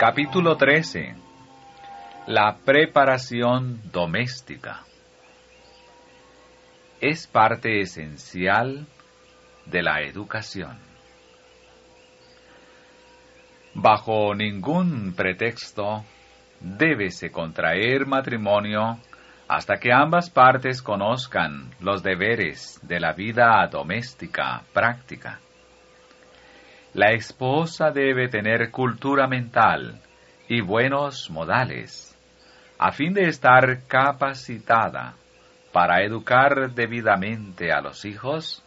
[0.00, 1.14] Capítulo 13.
[2.28, 4.80] La preparación doméstica.
[7.02, 8.86] Es parte esencial
[9.66, 10.78] de la educación.
[13.74, 16.02] Bajo ningún pretexto
[16.60, 18.98] débese contraer matrimonio
[19.48, 25.40] hasta que ambas partes conozcan los deberes de la vida doméstica práctica.
[26.94, 30.00] La esposa debe tener cultura mental
[30.48, 32.18] y buenos modales,
[32.78, 35.14] a fin de estar capacitada
[35.72, 38.64] para educar debidamente a los hijos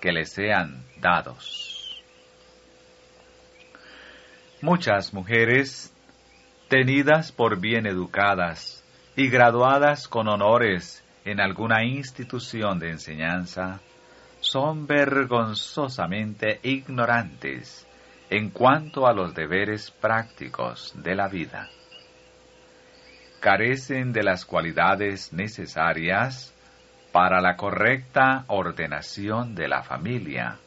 [0.00, 2.04] que le sean dados.
[4.62, 5.92] Muchas mujeres,
[6.68, 8.84] tenidas por bien educadas
[9.16, 13.80] y graduadas con honores en alguna institución de enseñanza,
[14.50, 17.84] son vergonzosamente ignorantes
[18.30, 21.68] en cuanto a los deberes prácticos de la vida.
[23.40, 26.54] Carecen de las cualidades necesarias
[27.10, 30.58] para la correcta ordenación de la familia,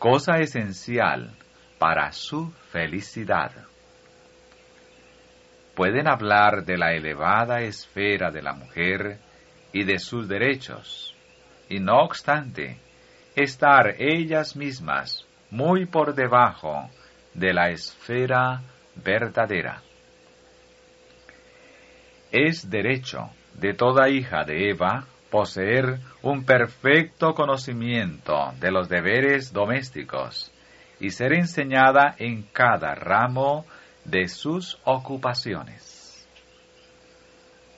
[0.00, 1.30] cosa esencial
[1.78, 3.52] para su felicidad.
[5.76, 9.18] Pueden hablar de la elevada esfera de la mujer
[9.72, 11.14] y de sus derechos,
[11.70, 12.76] y no obstante,
[13.36, 16.90] estar ellas mismas muy por debajo
[17.32, 18.60] de la esfera
[18.96, 19.80] verdadera.
[22.32, 30.52] Es derecho de toda hija de Eva poseer un perfecto conocimiento de los deberes domésticos
[30.98, 33.64] y ser enseñada en cada ramo
[34.04, 36.28] de sus ocupaciones.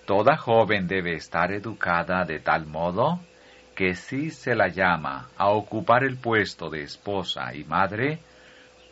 [0.07, 3.21] Toda joven debe estar educada de tal modo
[3.83, 8.21] que si se la llama a ocupar el puesto de esposa y madre,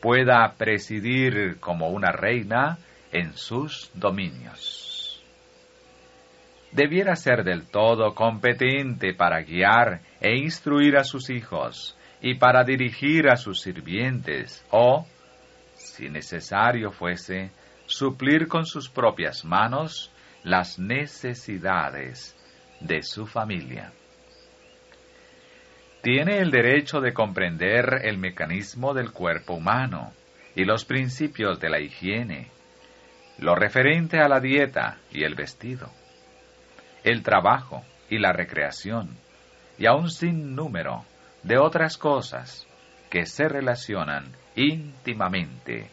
[0.01, 2.77] pueda presidir como una reina
[3.13, 5.23] en sus dominios.
[6.73, 13.29] Debiera ser del todo competente para guiar e instruir a sus hijos y para dirigir
[13.29, 15.07] a sus sirvientes o,
[15.75, 17.53] si necesario fuese,
[17.87, 20.11] suplir con sus propias manos
[20.43, 22.37] las necesidades
[22.81, 23.93] de su familia
[26.03, 30.13] tiene el derecho de comprender el mecanismo del cuerpo humano
[30.55, 32.49] y los principios de la higiene,
[33.39, 35.91] lo referente a la dieta y el vestido,
[37.05, 39.17] el trabajo y la recreación,
[39.79, 41.05] y a un sinnúmero
[41.43, 42.67] de otras cosas
[43.11, 45.91] que se relacionan íntimamente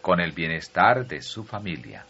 [0.00, 2.06] con el bienestar de su familia.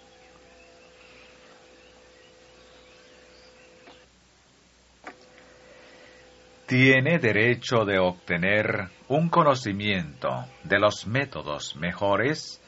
[6.70, 12.62] Tiene derecho de obtener un conocimiento de los métodos mejores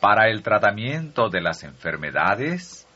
[0.00, 2.86] para el tratamiento de las enfermedades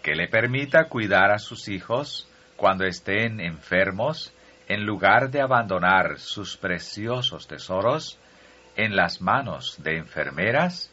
[0.00, 4.32] que le permita cuidar a sus hijos cuando estén enfermos
[4.68, 8.16] en lugar de abandonar sus preciosos tesoros
[8.76, 10.92] en las manos de enfermeras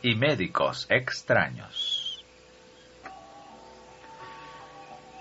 [0.00, 2.24] y médicos extraños.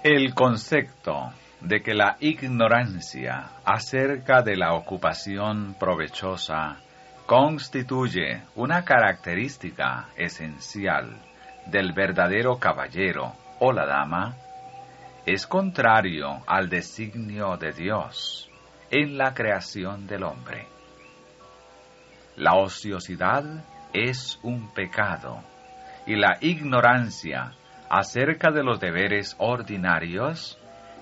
[0.02, 6.78] El concepto de que la ignorancia acerca de la ocupación provechosa
[7.26, 11.18] constituye una característica esencial
[11.68, 14.36] del verdadero caballero o la dama,
[15.26, 18.50] es contrario al designio de Dios
[18.90, 20.66] en la creación del hombre.
[22.36, 23.44] La ociosidad
[23.94, 25.44] es un pecado
[26.08, 27.52] y la ignorancia
[27.90, 30.58] acerca de los deberes ordinarios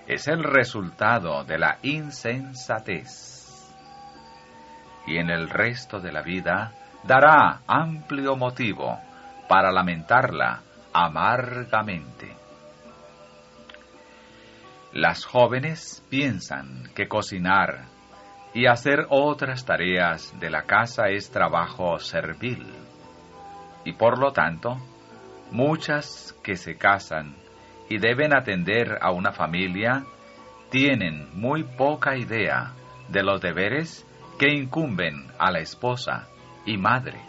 [0.08, 3.36] es el resultado de la insensatez.
[5.06, 6.72] Y en el resto de la vida
[7.04, 9.00] dará amplio motivo
[9.50, 10.62] para lamentarla
[10.94, 12.36] amargamente.
[14.94, 17.86] Las jóvenes piensan que cocinar
[18.54, 22.66] y hacer otras tareas de la casa es trabajo servil,
[23.84, 24.78] y por lo tanto,
[25.52, 27.36] muchas que se casan
[27.90, 30.04] y deben atender a una familia
[30.70, 32.74] tienen muy poca idea
[33.08, 34.06] de los deberes
[34.38, 36.28] que incumben a la esposa
[36.66, 37.20] y madre.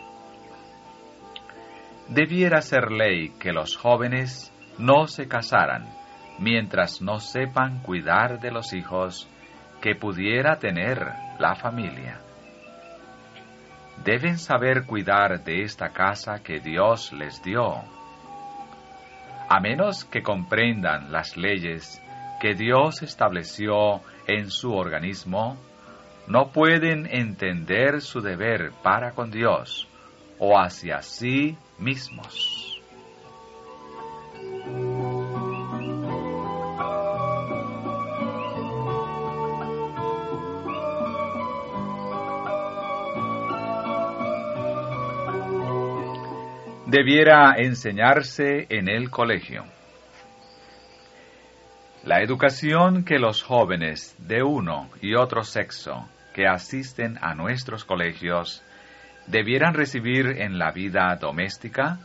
[2.08, 5.86] Debiera ser ley que los jóvenes no se casaran
[6.38, 9.28] mientras no sepan cuidar de los hijos
[9.80, 10.98] que pudiera tener
[11.38, 12.20] la familia.
[14.04, 17.97] Deben saber cuidar de esta casa que Dios les dio
[19.48, 22.02] a menos que comprendan las leyes
[22.40, 25.56] que Dios estableció en su organismo,
[26.26, 29.88] no pueden entender su deber para con Dios
[30.38, 32.57] o hacia sí mismos.
[46.88, 49.66] Debiera enseñarse en el colegio.
[52.02, 58.64] La educación que los jóvenes de uno y otro sexo que asisten a nuestros colegios
[59.26, 61.98] debieran recibir en la vida doméstica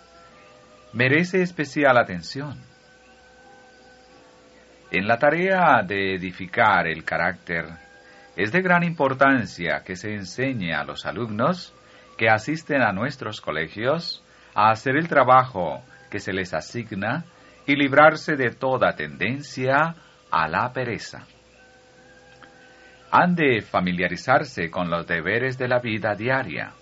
[0.91, 2.59] merece especial atención.
[4.91, 7.67] En la tarea de edificar el carácter,
[8.35, 11.73] es de gran importancia que se enseñe a los alumnos
[12.17, 14.22] que asisten a nuestros colegios
[14.55, 17.25] a hacer el trabajo que se les asigna
[17.65, 19.95] y librarse de toda tendencia
[20.29, 21.25] a la pereza.
[23.11, 26.73] Han de familiarizarse con los deberes de la vida diaria.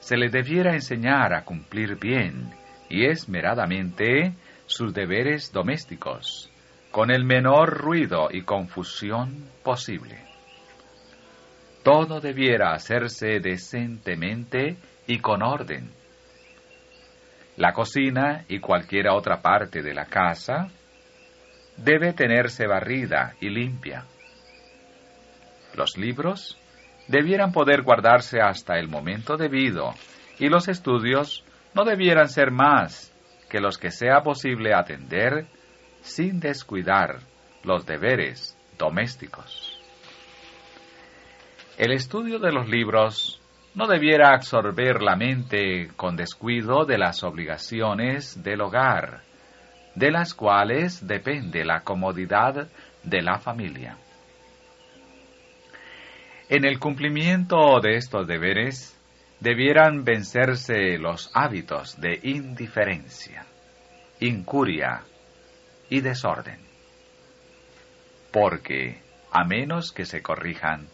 [0.00, 2.50] Se les debiera enseñar a cumplir bien
[2.88, 4.34] y esmeradamente
[4.66, 6.50] sus deberes domésticos,
[6.90, 10.18] con el menor ruido y confusión posible.
[11.82, 14.76] Todo debiera hacerse decentemente
[15.06, 16.01] y con orden
[17.56, 20.68] la cocina y cualquier otra parte de la casa
[21.76, 24.04] debe tenerse barrida y limpia.
[25.74, 26.58] Los libros
[27.08, 29.94] debieran poder guardarse hasta el momento debido
[30.38, 31.44] y los estudios
[31.74, 33.12] no debieran ser más
[33.48, 35.46] que los que sea posible atender
[36.00, 37.20] sin descuidar
[37.62, 39.78] los deberes domésticos.
[41.78, 43.41] El estudio de los libros
[43.74, 49.22] no debiera absorber la mente con descuido de las obligaciones del hogar,
[49.94, 52.68] de las cuales depende la comodidad
[53.02, 53.96] de la familia.
[56.48, 58.98] En el cumplimiento de estos deberes,
[59.40, 63.44] debieran vencerse los hábitos de indiferencia,
[64.20, 65.02] incuria
[65.88, 66.60] y desorden.
[68.30, 69.00] Porque,
[69.32, 70.86] a menos que se corrijan,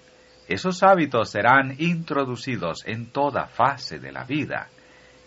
[0.48, 4.68] esos hábitos serán introducidos en toda fase de la vida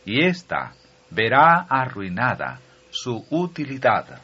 [0.03, 0.73] y ésta
[1.11, 2.59] verá arruinada
[2.89, 4.19] su utilidad.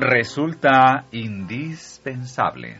[0.00, 2.78] Resulta indispensable.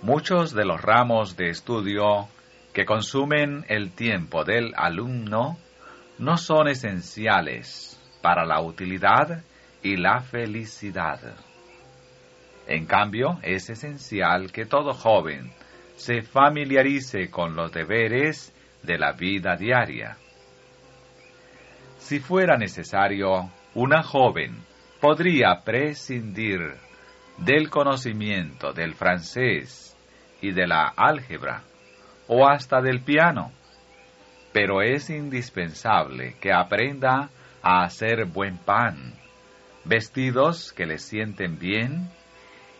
[0.00, 2.28] Muchos de los ramos de estudio
[2.72, 5.58] que consumen el tiempo del alumno
[6.18, 9.42] no son esenciales para la utilidad
[9.82, 11.20] y la felicidad.
[12.66, 15.52] En cambio, es esencial que todo joven
[15.96, 20.16] se familiarice con los deberes de la vida diaria.
[21.98, 24.64] Si fuera necesario, una joven
[25.02, 26.60] podría prescindir
[27.36, 29.94] del conocimiento del francés
[30.40, 31.62] y de la álgebra
[32.26, 33.52] o hasta del piano,
[34.54, 37.28] pero es indispensable que aprenda
[37.60, 39.12] a hacer buen pan,
[39.84, 42.10] vestidos que le sienten bien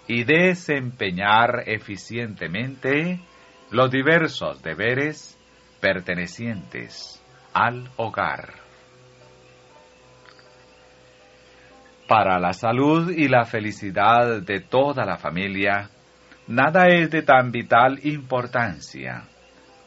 [0.09, 3.20] y desempeñar eficientemente
[3.70, 5.38] los diversos deberes
[5.78, 8.65] pertenecientes al hogar.
[12.08, 15.90] Para la salud y la felicidad de toda la familia,
[16.46, 19.25] nada es de tan vital importancia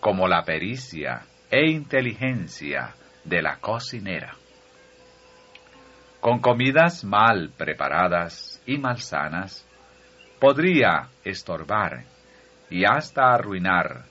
[0.01, 4.33] como la pericia e inteligencia de la cocinera.
[6.19, 9.65] Con comidas mal preparadas y malsanas,
[10.41, 12.03] podría estorbar
[12.69, 14.03] y hasta arruinar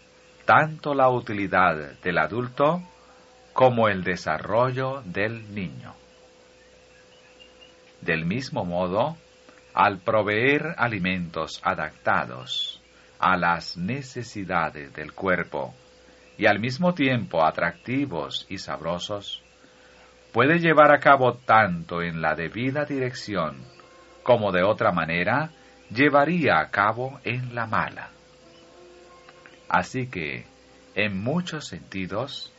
[0.46, 2.82] tanto la utilidad del adulto
[3.52, 6.07] como el desarrollo del niño.
[8.00, 9.16] Del mismo modo,
[9.74, 12.80] al proveer alimentos adaptados
[13.18, 15.74] a las necesidades del cuerpo
[16.36, 19.42] y al mismo tiempo atractivos y sabrosos,
[20.32, 23.56] puede llevar a cabo tanto en la debida dirección
[24.22, 25.50] como de otra manera
[25.90, 28.10] llevaría a cabo en la mala.
[29.68, 30.44] Así que,
[30.94, 32.52] en muchos sentidos,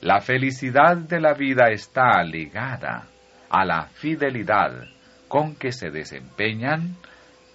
[0.00, 3.06] la felicidad de la vida está ligada
[3.54, 4.88] a la fidelidad
[5.28, 6.96] con que se desempeñan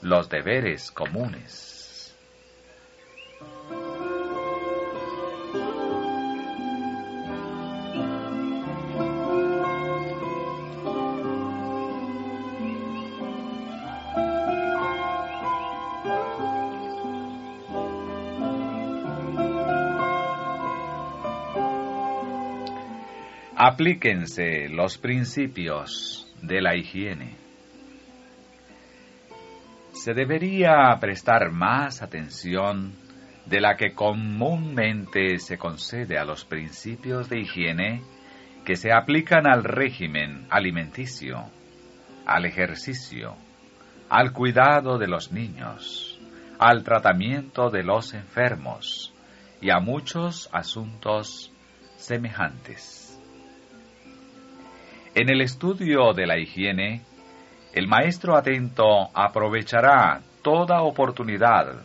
[0.01, 1.78] los deberes comunes.
[23.71, 27.35] Aplíquense los principios de la higiene.
[29.91, 32.93] Se debería prestar más atención
[33.45, 38.01] de la que comúnmente se concede a los principios de higiene
[38.65, 41.45] que se aplican al régimen alimenticio,
[42.25, 43.35] al ejercicio,
[44.09, 46.19] al cuidado de los niños,
[46.57, 49.13] al tratamiento de los enfermos
[49.61, 51.51] y a muchos asuntos
[51.97, 52.98] semejantes.
[55.15, 57.01] En el estudio de la higiene,
[57.73, 61.81] el maestro atento aprovechará toda oportunidad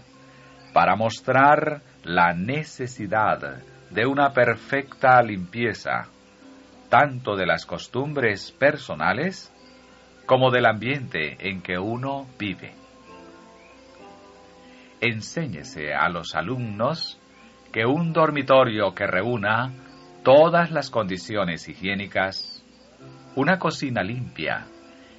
[0.75, 6.09] para mostrar la necesidad de una perfecta limpieza,
[6.91, 9.51] tanto de las costumbres personales
[10.27, 12.73] como del ambiente en que uno vive.
[15.01, 17.19] Enséñese a los alumnos
[17.73, 19.73] que un dormitorio que reúna
[20.23, 22.64] todas las condiciones higiénicas
[23.37, 24.67] una cocina limpia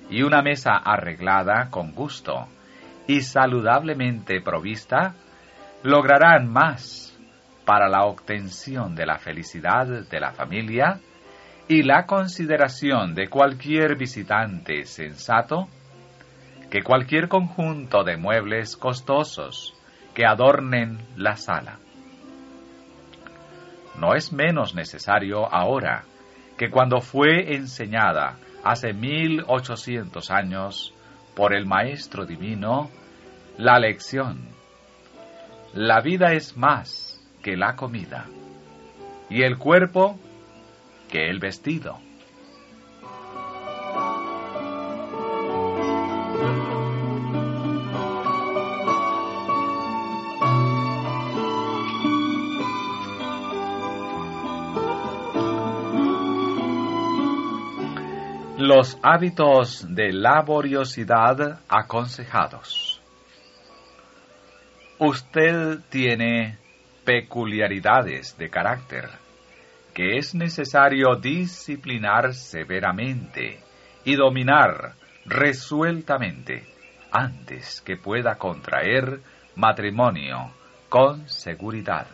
[0.10, 2.48] y una mesa arreglada con gusto
[3.08, 5.16] y saludablemente provista,
[5.84, 7.18] lograrán más
[7.66, 11.00] para la obtención de la felicidad de la familia
[11.68, 15.68] y la consideración de cualquier visitante sensato
[16.70, 19.74] que cualquier conjunto de muebles costosos
[20.14, 21.80] que adornen la sala.
[24.00, 26.04] No es menos necesario ahora
[26.58, 30.94] que cuando fue enseñada hace mil ochocientos años
[31.36, 32.90] por el Maestro Divino,
[33.58, 34.48] la lección,
[35.74, 38.26] la vida es más que la comida,
[39.30, 40.18] y el cuerpo
[41.10, 42.00] que el vestido.
[58.68, 63.00] Los hábitos de laboriosidad aconsejados.
[64.98, 66.58] Usted tiene
[67.04, 69.08] peculiaridades de carácter
[69.94, 73.60] que es necesario disciplinar severamente
[74.04, 74.96] y dominar
[75.26, 76.64] resueltamente
[77.12, 79.20] antes que pueda contraer
[79.56, 80.52] matrimonio
[80.90, 82.08] con seguridad.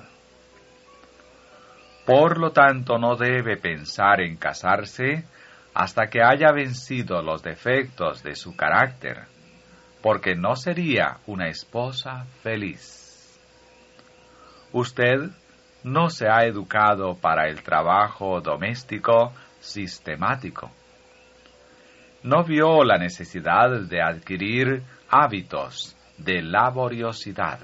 [2.05, 5.23] Por lo tanto, no debe pensar en casarse
[5.73, 9.25] hasta que haya vencido los defectos de su carácter,
[10.01, 13.39] porque no sería una esposa feliz.
[14.73, 15.29] Usted
[15.83, 20.71] no se ha educado para el trabajo doméstico sistemático.
[22.23, 27.59] No vio la necesidad de adquirir hábitos de laboriosidad.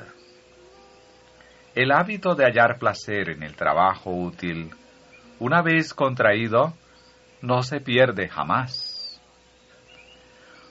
[1.75, 4.71] El hábito de hallar placer en el trabajo útil,
[5.39, 6.73] una vez contraído,
[7.41, 9.21] no se pierde jamás.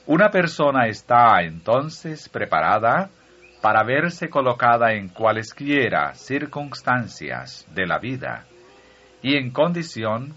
[0.06, 3.10] Una persona está entonces preparada
[3.60, 8.46] para verse colocada en cualesquiera circunstancias de la vida
[9.22, 10.36] y en condición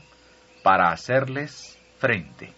[0.63, 2.51] para hacerles frente.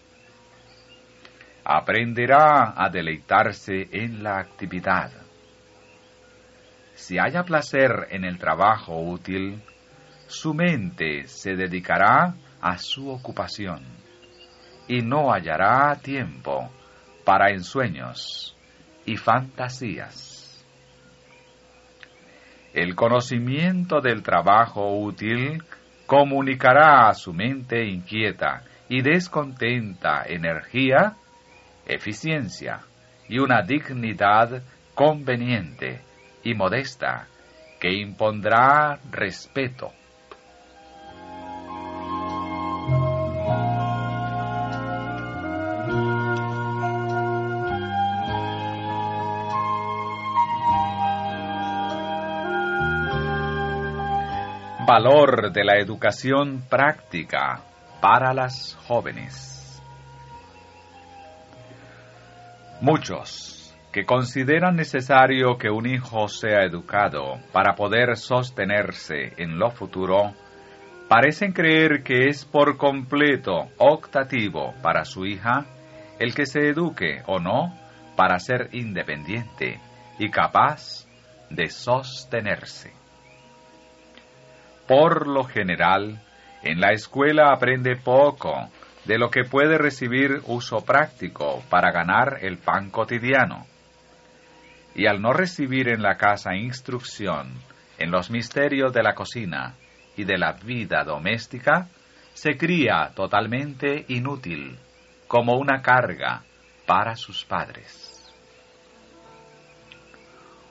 [1.64, 5.10] Aprenderá a deleitarse en la actividad.
[6.94, 9.62] Si haya placer en el trabajo útil,
[10.26, 12.34] su mente se dedicará a
[12.78, 13.82] su ocupación
[14.88, 16.70] y no hallará tiempo
[17.24, 18.56] para ensueños
[19.04, 20.64] y fantasías.
[22.72, 25.62] El conocimiento del trabajo útil
[26.06, 31.16] comunicará a su mente inquieta y descontenta energía,
[31.86, 32.80] eficiencia
[33.28, 34.62] y una dignidad
[34.94, 36.00] conveniente
[36.44, 37.26] y modesta
[37.80, 39.92] que impondrá respeto
[54.92, 57.62] valor de la educación práctica
[58.02, 59.82] para las jóvenes.
[62.82, 70.34] Muchos que consideran necesario que un hijo sea educado para poder sostenerse en lo futuro,
[71.08, 75.64] parecen creer que es por completo optativo para su hija
[76.18, 77.74] el que se eduque o no
[78.14, 79.80] para ser independiente
[80.18, 81.06] y capaz
[81.48, 83.01] de sostenerse.
[84.92, 86.20] Por lo general,
[86.62, 88.68] en la escuela aprende poco
[89.06, 93.64] de lo que puede recibir uso práctico para ganar el pan cotidiano.
[94.94, 97.54] Y al no recibir en la casa instrucción
[97.96, 99.76] en los misterios de la cocina
[100.14, 101.88] y de la vida doméstica,
[102.34, 104.76] se cría totalmente inútil,
[105.26, 106.42] como una carga
[106.84, 108.11] para sus padres.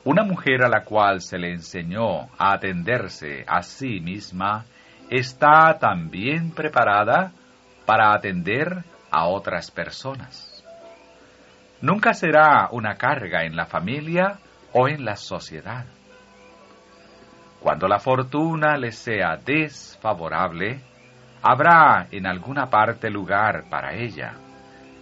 [0.04, 4.66] Una mujer a la cual se le enseñó a atenderse a sí misma
[5.12, 7.32] está también preparada
[7.86, 10.66] para atender a otras personas.
[11.82, 14.40] Nunca será una carga en la familia
[14.74, 15.86] o en la sociedad.
[17.60, 20.82] Cuando la fortuna le sea desfavorable,
[21.44, 24.34] habrá en alguna parte lugar para ella,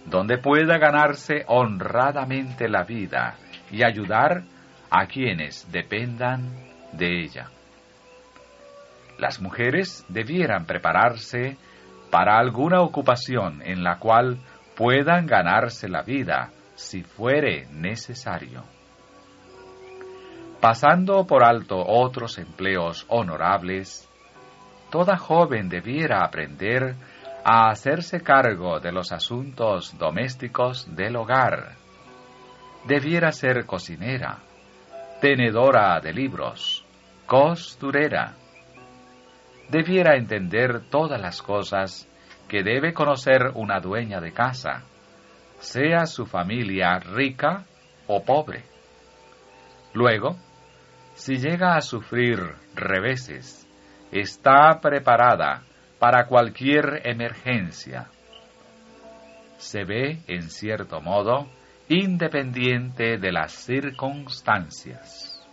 [0.04, 3.36] donde pueda ganarse honradamente la vida
[3.70, 4.42] y ayudar
[4.90, 6.52] a quienes dependan
[6.92, 7.50] de ella.
[9.18, 11.56] Las mujeres debieran prepararse
[12.10, 14.38] para alguna ocupación en la cual
[14.76, 18.64] puedan ganarse la vida si fuere necesario.
[20.60, 24.08] Pasando por alto otros empleos honorables,
[24.90, 26.96] toda joven debiera aprender
[27.44, 31.76] a hacerse cargo de los asuntos domésticos del hogar.
[32.86, 34.40] Debiera ser cocinera,
[35.20, 36.84] tenedora de libros,
[37.26, 38.34] costurera.
[39.68, 42.08] Debiera entender todas las cosas
[42.48, 44.82] que debe conocer una dueña de casa,
[45.58, 47.64] sea su familia rica
[48.06, 48.64] o pobre.
[49.92, 50.36] Luego,
[51.14, 52.38] si llega a sufrir
[52.74, 53.68] reveses,
[54.10, 55.62] está preparada
[55.98, 58.08] para cualquier emergencia.
[59.58, 61.46] Se ve, en cierto modo,
[61.90, 65.44] independiente de las circunstancias.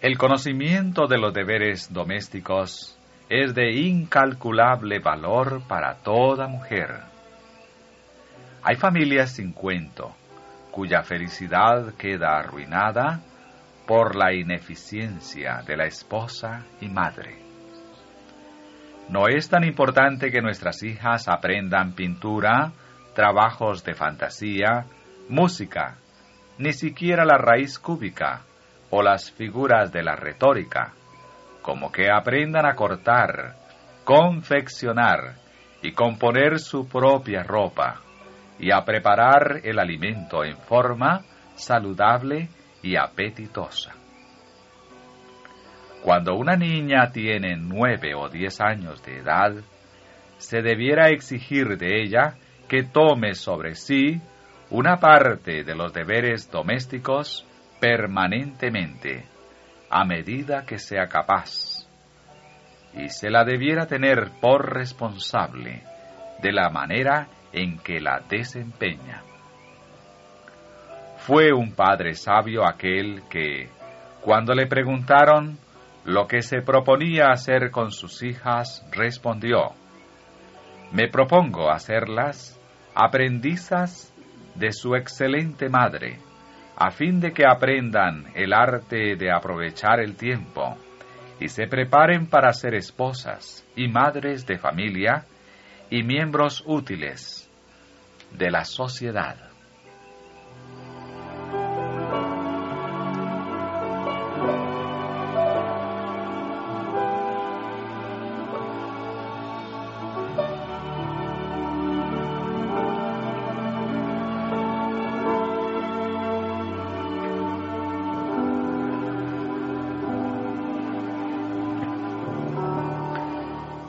[0.00, 7.02] El conocimiento de los deberes domésticos es de incalculable valor para toda mujer.
[8.62, 10.16] Hay familias sin cuento,
[10.70, 13.20] cuya felicidad queda arruinada
[13.86, 17.36] por la ineficiencia de la esposa y madre.
[19.10, 22.72] No es tan importante que nuestras hijas aprendan pintura,
[23.14, 24.86] trabajos de fantasía,
[25.28, 25.96] música,
[26.58, 28.42] ni siquiera la raíz cúbica
[28.90, 30.92] o las figuras de la retórica,
[31.62, 33.56] como que aprendan a cortar,
[34.04, 35.36] confeccionar
[35.82, 38.00] y componer su propia ropa,
[38.58, 41.22] y a preparar el alimento en forma
[41.54, 42.48] saludable
[42.82, 43.92] y apetitosa.
[46.02, 49.52] Cuando una niña tiene nueve o diez años de edad,
[50.38, 52.34] se debiera exigir de ella
[52.68, 54.20] que tome sobre sí
[54.70, 57.46] una parte de los deberes domésticos
[57.80, 59.26] permanentemente,
[59.90, 61.86] a medida que sea capaz,
[62.94, 65.82] y se la debiera tener por responsable
[66.40, 69.22] de la manera en que la desempeña.
[71.18, 73.68] Fue un padre sabio aquel que,
[74.20, 75.58] cuando le preguntaron
[76.04, 79.72] lo que se proponía hacer con sus hijas, respondió,
[80.92, 82.60] Me propongo hacerlas
[82.94, 84.12] aprendizas
[84.54, 86.18] de su excelente madre,
[86.76, 90.76] a fin de que aprendan el arte de aprovechar el tiempo
[91.40, 95.24] y se preparen para ser esposas y madres de familia
[95.88, 97.50] y miembros útiles
[98.30, 99.51] de la sociedad.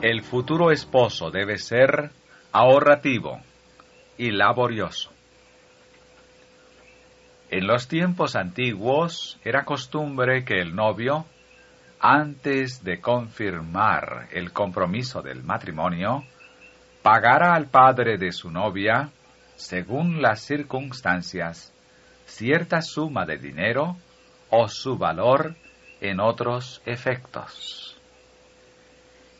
[0.06, 2.10] El futuro esposo debe ser
[2.52, 3.40] ahorrativo
[4.18, 5.10] y laborioso.
[7.48, 11.24] En los tiempos antiguos era costumbre que el novio,
[12.00, 16.22] antes de confirmar el compromiso del matrimonio,
[17.02, 19.08] pagara al padre de su novia,
[19.56, 21.72] según las circunstancias,
[22.26, 23.96] cierta suma de dinero
[24.50, 25.56] o su valor
[26.02, 27.93] en otros efectos.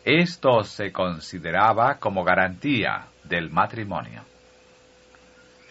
[0.05, 4.23] Esto se consideraba como garantía del matrimonio.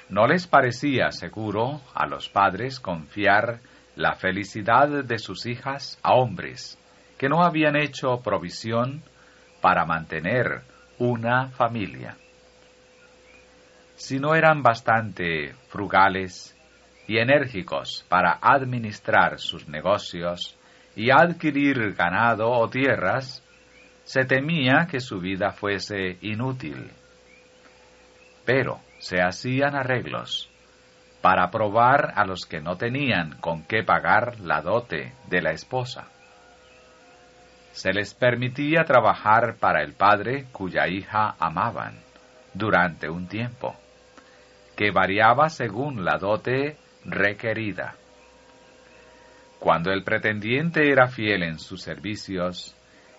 [0.10, 3.60] ¿No les parecía seguro a los padres confiar
[3.96, 6.80] la felicidad de sus hijas a hombres
[7.20, 9.04] que no habían hecho provisión
[9.62, 10.62] para mantener
[10.98, 12.18] una familia?
[13.94, 16.58] Si no eran bastante frugales
[17.08, 20.58] y enérgicos para administrar sus negocios
[20.96, 23.43] y adquirir ganado o tierras,
[24.04, 26.92] se temía que su vida fuese inútil.
[28.46, 30.50] Pero se hacían arreglos
[31.22, 36.10] para probar a los que no tenían con qué pagar la dote de la esposa.
[37.74, 41.96] se les permitía trabajar para el padre cuya hija amaban
[42.54, 43.76] durante un tiempo,
[44.76, 47.96] que variaba según la dote requerida.
[49.58, 52.76] Cuando el pretendiente era fiel en sus servicios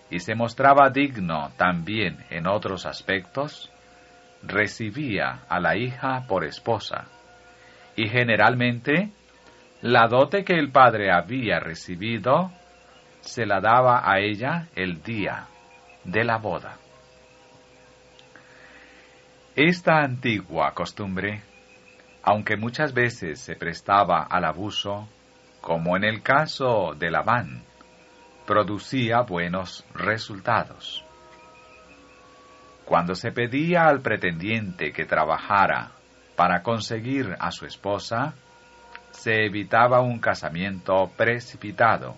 [0.09, 3.71] y se mostraba digno también en otros aspectos,
[4.43, 7.05] recibía a la hija por esposa,
[7.95, 9.11] y generalmente
[9.81, 12.51] la dote que el padre había recibido
[13.21, 15.47] se la daba a ella el día
[16.03, 16.77] de la boda.
[19.55, 21.41] Esta antigua costumbre,
[22.23, 25.07] aunque muchas veces se prestaba al abuso,
[25.61, 27.63] como en el caso de Labán,
[28.45, 31.03] producía buenos resultados.
[32.85, 35.91] Cuando se pedía al pretendiente que trabajara
[36.35, 38.35] para conseguir a su esposa,
[39.11, 42.15] se evitaba un casamiento precipitado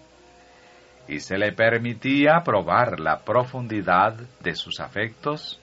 [1.07, 5.61] y se le permitía probar la profundidad de sus afectos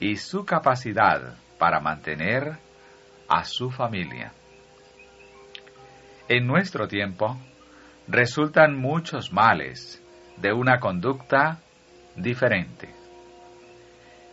[0.00, 2.56] y su capacidad para mantener
[3.28, 4.32] a su familia.
[6.28, 7.36] En nuestro tiempo
[8.08, 10.02] resultan muchos males
[10.36, 11.58] de una conducta
[12.16, 12.88] diferente.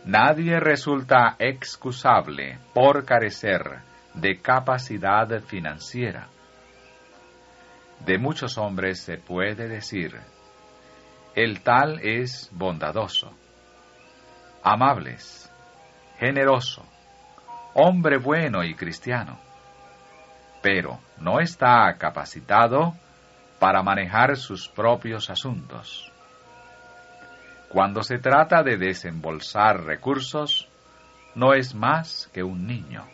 [0.04, 3.80] Nadie resulta excusable por carecer
[4.14, 6.28] de capacidad financiera
[8.04, 10.20] de muchos hombres se puede decir,
[11.34, 13.32] el tal es bondadoso,
[14.62, 15.50] amables,
[16.18, 16.84] generoso,
[17.74, 19.38] hombre bueno y cristiano,
[20.62, 22.94] pero no está capacitado
[23.64, 26.12] para manejar sus propios asuntos.
[27.70, 30.68] Cuando se trata de desembolsar recursos,
[31.34, 33.06] no es más que un niño.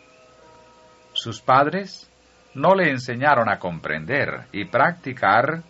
[1.12, 2.10] Sus padres
[2.54, 5.62] no le enseñaron a comprender y practicar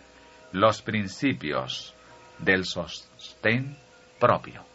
[0.51, 1.93] los principios
[2.39, 3.77] del sostén
[4.19, 4.70] propio.